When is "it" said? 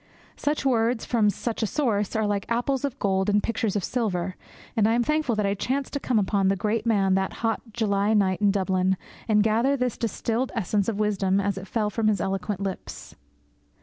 11.55-11.67